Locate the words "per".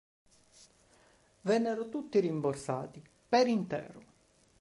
3.29-3.45